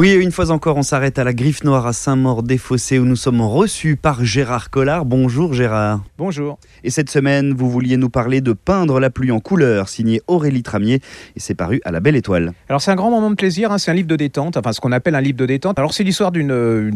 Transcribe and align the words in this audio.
Oui, 0.00 0.14
une 0.14 0.32
fois 0.32 0.50
encore, 0.50 0.78
on 0.78 0.82
s'arrête 0.82 1.18
à 1.18 1.24
la 1.24 1.34
Griffe 1.34 1.62
Noire 1.62 1.86
à 1.86 1.92
Saint-Maur-des-Fossés 1.92 2.98
où 2.98 3.04
nous 3.04 3.16
sommes 3.16 3.42
reçus 3.42 3.96
par 3.96 4.24
Gérard 4.24 4.70
Collard. 4.70 5.04
Bonjour 5.04 5.52
Gérard. 5.52 6.02
Bonjour. 6.16 6.58
Et 6.84 6.88
cette 6.88 7.10
semaine, 7.10 7.52
vous 7.52 7.68
vouliez 7.68 7.98
nous 7.98 8.08
parler 8.08 8.40
de 8.40 8.54
Peindre 8.54 8.98
la 8.98 9.10
pluie 9.10 9.30
en 9.30 9.40
couleur, 9.40 9.90
signé 9.90 10.22
Aurélie 10.26 10.62
Tramier, 10.62 10.94
et 10.94 11.00
c'est 11.36 11.54
paru 11.54 11.82
à 11.84 11.90
la 11.90 12.00
Belle 12.00 12.16
Étoile. 12.16 12.54
Alors 12.70 12.80
c'est 12.80 12.90
un 12.90 12.94
grand 12.94 13.10
moment 13.10 13.28
de 13.28 13.34
plaisir, 13.34 13.72
hein, 13.72 13.76
c'est 13.76 13.90
un 13.90 13.94
livre 13.94 14.08
de 14.08 14.16
détente, 14.16 14.56
enfin 14.56 14.72
ce 14.72 14.80
qu'on 14.80 14.90
appelle 14.90 15.14
un 15.14 15.20
livre 15.20 15.36
de 15.36 15.44
détente. 15.44 15.78
Alors 15.78 15.92
c'est 15.92 16.02
l'histoire 16.02 16.32
d'une 16.32 16.50
euh, 16.50 16.90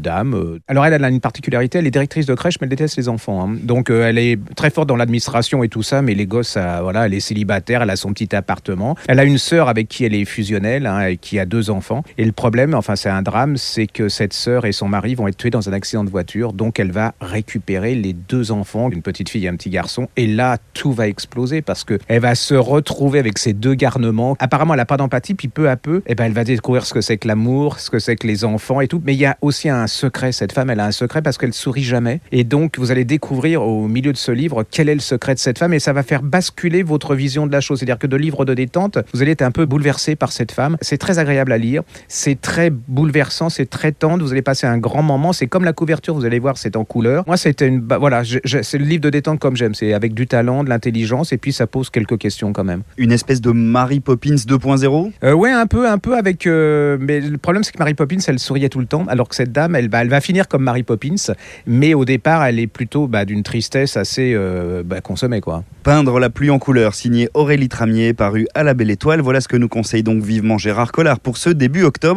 dame. 0.00 0.34
euh, 0.34 0.58
Alors 0.66 0.84
elle, 0.84 0.94
elle 0.94 1.04
a 1.04 1.08
une 1.08 1.20
particularité, 1.20 1.78
elle 1.78 1.86
est 1.86 1.92
directrice 1.92 2.26
de 2.26 2.34
crèche, 2.34 2.56
mais 2.60 2.64
elle 2.64 2.70
déteste 2.70 2.96
les 2.96 3.08
enfants. 3.08 3.48
hein. 3.48 3.58
Donc 3.62 3.90
euh, 3.90 4.08
elle 4.08 4.18
est 4.18 4.40
très 4.56 4.70
forte 4.70 4.88
dans 4.88 4.96
l'administration 4.96 5.62
et 5.62 5.68
tout 5.68 5.84
ça, 5.84 6.02
mais 6.02 6.14
les 6.14 6.26
gosses, 6.26 6.56
voilà, 6.56 7.06
elle 7.06 7.14
est 7.14 7.20
célibataire, 7.20 7.82
elle 7.82 7.90
a 7.90 7.96
son 7.96 8.12
petit 8.12 8.34
appartement. 8.34 8.96
Elle 9.06 9.20
a 9.20 9.24
une 9.24 9.38
sœur 9.38 9.68
avec 9.68 9.86
qui 9.86 10.04
elle 10.04 10.14
est 10.14 10.24
fusionnelle, 10.24 10.86
hein, 10.86 11.06
et 11.06 11.16
qui 11.16 11.38
a 11.38 11.46
deux 11.46 11.70
enfants. 11.70 12.02
Et 12.18 12.24
le 12.24 12.32
problème, 12.40 12.72
enfin 12.72 12.96
c'est 12.96 13.10
un 13.10 13.20
drame, 13.20 13.58
c'est 13.58 13.86
que 13.86 14.08
cette 14.08 14.32
sœur 14.32 14.64
et 14.64 14.72
son 14.72 14.88
mari 14.88 15.14
vont 15.14 15.28
être 15.28 15.36
tués 15.36 15.50
dans 15.50 15.68
un 15.68 15.74
accident 15.74 16.04
de 16.04 16.08
voiture. 16.08 16.54
Donc 16.54 16.80
elle 16.80 16.90
va 16.90 17.12
récupérer 17.20 17.94
les 17.94 18.14
deux 18.14 18.50
enfants, 18.50 18.88
une 18.90 19.02
petite 19.02 19.28
fille 19.28 19.44
et 19.44 19.48
un 19.48 19.56
petit 19.56 19.68
garçon. 19.68 20.08
Et 20.16 20.26
là, 20.26 20.56
tout 20.72 20.90
va 20.90 21.06
exploser 21.06 21.60
parce 21.60 21.84
que 21.84 21.98
elle 22.08 22.22
va 22.22 22.34
se 22.34 22.54
retrouver 22.54 23.18
avec 23.18 23.36
ces 23.36 23.52
deux 23.52 23.74
garnements. 23.74 24.36
Apparemment, 24.38 24.72
elle 24.72 24.78
n'a 24.78 24.86
pas 24.86 24.96
d'empathie, 24.96 25.34
puis 25.34 25.48
peu 25.48 25.68
à 25.68 25.76
peu, 25.76 26.00
eh 26.06 26.14
ben, 26.14 26.24
elle 26.24 26.32
va 26.32 26.44
découvrir 26.44 26.86
ce 26.86 26.94
que 26.94 27.02
c'est 27.02 27.18
que 27.18 27.28
l'amour, 27.28 27.78
ce 27.78 27.90
que 27.90 27.98
c'est 27.98 28.16
que 28.16 28.26
les 28.26 28.46
enfants 28.46 28.80
et 28.80 28.88
tout. 28.88 29.02
Mais 29.04 29.12
il 29.12 29.20
y 29.20 29.26
a 29.26 29.36
aussi 29.42 29.68
un 29.68 29.86
secret. 29.86 30.32
Cette 30.32 30.52
femme, 30.52 30.70
elle 30.70 30.80
a 30.80 30.86
un 30.86 30.92
secret 30.92 31.20
parce 31.20 31.36
qu'elle 31.36 31.52
sourit 31.52 31.82
jamais. 31.82 32.22
Et 32.32 32.44
donc, 32.44 32.78
vous 32.78 32.90
allez 32.90 33.04
découvrir 33.04 33.62
au 33.62 33.86
milieu 33.86 34.12
de 34.12 34.16
ce 34.16 34.32
livre 34.32 34.64
quel 34.70 34.88
est 34.88 34.94
le 34.94 35.00
secret 35.00 35.34
de 35.34 35.40
cette 35.40 35.58
femme 35.58 35.74
et 35.74 35.78
ça 35.78 35.92
va 35.92 36.02
faire 36.02 36.22
basculer 36.22 36.82
votre 36.82 37.14
vision 37.14 37.46
de 37.46 37.52
la 37.52 37.60
chose. 37.60 37.80
C'est-à-dire 37.80 37.98
que 37.98 38.06
de 38.06 38.16
livre 38.16 38.46
de 38.46 38.54
détente, 38.54 38.98
vous 39.12 39.20
allez 39.20 39.32
être 39.32 39.42
un 39.42 39.50
peu 39.50 39.66
bouleversé 39.66 40.16
par 40.16 40.32
cette 40.32 40.52
femme. 40.52 40.78
C'est 40.80 40.96
très 40.96 41.18
agréable 41.18 41.52
à 41.52 41.58
lire. 41.58 41.82
Très 42.36 42.70
bouleversant, 42.70 43.48
c'est 43.48 43.68
très 43.68 43.92
tendre. 43.92 44.24
Vous 44.24 44.32
allez 44.32 44.42
passer 44.42 44.66
un 44.66 44.78
grand 44.78 45.02
moment. 45.02 45.32
C'est 45.32 45.46
comme 45.46 45.64
la 45.64 45.72
couverture, 45.72 46.14
vous 46.14 46.24
allez 46.24 46.38
voir, 46.38 46.58
c'est 46.58 46.76
en 46.76 46.84
couleur. 46.84 47.24
Moi, 47.26 47.36
c'était 47.36 47.66
une. 47.68 47.80
bah, 47.80 47.98
voilà, 47.98 48.22
c'est 48.24 48.78
le 48.78 48.84
livre 48.84 49.02
de 49.02 49.10
détente 49.10 49.38
comme 49.40 49.56
j'aime. 49.56 49.74
C'est 49.74 49.92
avec 49.92 50.14
du 50.14 50.26
talent, 50.26 50.64
de 50.64 50.68
l'intelligence 50.68 51.32
et 51.32 51.38
puis 51.38 51.52
ça 51.52 51.66
pose 51.66 51.90
quelques 51.90 52.18
questions 52.18 52.52
quand 52.52 52.64
même. 52.64 52.82
Une 52.98 53.12
espèce 53.12 53.40
de 53.40 53.50
Mary 53.50 54.00
Poppins 54.00 54.34
2.0 54.34 55.12
Euh, 55.24 55.32
ouais, 55.32 55.50
un 55.50 55.66
peu, 55.66 55.88
un 55.88 55.98
peu 55.98 56.16
avec. 56.16 56.46
euh, 56.46 56.96
mais 57.00 57.20
le 57.20 57.38
problème, 57.38 57.64
c'est 57.64 57.72
que 57.72 57.78
Mary 57.78 57.94
Poppins, 57.94 58.18
elle 58.26 58.38
souriait 58.38 58.68
tout 58.68 58.80
le 58.80 58.86
temps, 58.86 59.04
alors 59.08 59.28
que 59.28 59.34
cette 59.34 59.52
dame, 59.52 59.74
elle 59.76 59.88
va, 59.88 60.02
elle 60.02 60.08
va 60.08 60.20
finir 60.20 60.48
comme 60.48 60.62
Mary 60.64 60.82
Poppins, 60.82 61.14
mais 61.66 61.94
au 61.94 62.04
départ, 62.04 62.44
elle 62.44 62.58
est 62.58 62.66
plutôt 62.66 63.06
bah, 63.06 63.24
d'une 63.24 63.42
tristesse 63.42 63.96
assez 63.96 64.32
euh, 64.34 64.82
bah, 64.84 65.00
consommée, 65.00 65.40
quoi. 65.40 65.64
Peindre 65.82 66.18
la 66.18 66.28
pluie 66.30 66.50
en 66.50 66.58
couleur, 66.58 66.94
signé 66.94 67.28
Aurélie 67.34 67.68
Tramier, 67.68 68.12
paru 68.12 68.46
à 68.54 68.62
la 68.62 68.74
Belle 68.74 68.90
Étoile. 68.90 69.20
Voilà 69.20 69.40
ce 69.40 69.48
que 69.48 69.56
nous 69.56 69.68
conseille 69.68 70.02
donc 70.02 70.22
vivement 70.22 70.58
Gérard 70.58 70.92
Collard 70.92 71.20
pour 71.20 71.36
ce 71.38 71.48
début 71.50 71.84
octobre. 71.84 72.09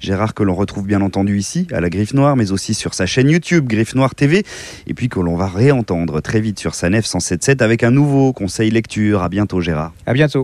Gérard 0.00 0.34
que 0.34 0.42
l'on 0.42 0.54
retrouve 0.54 0.86
bien 0.86 1.00
entendu 1.00 1.38
ici, 1.38 1.66
à 1.72 1.80
la 1.80 1.90
Griffe 1.90 2.14
Noire, 2.14 2.36
mais 2.36 2.52
aussi 2.52 2.74
sur 2.74 2.94
sa 2.94 3.06
chaîne 3.06 3.30
YouTube, 3.30 3.66
Griffe 3.66 3.94
Noire 3.94 4.14
TV, 4.14 4.44
et 4.86 4.94
puis 4.94 5.08
que 5.08 5.20
l'on 5.20 5.36
va 5.36 5.46
réentendre 5.46 6.20
très 6.20 6.40
vite 6.40 6.58
sur 6.58 6.74
sa 6.74 6.88
nef 6.90 7.06
107.7 7.06 7.62
avec 7.62 7.82
un 7.82 7.90
nouveau 7.90 8.32
conseil 8.32 8.70
lecture. 8.70 9.22
À 9.22 9.28
bientôt 9.28 9.60
Gérard. 9.60 9.92
À 10.06 10.12
bientôt. 10.12 10.40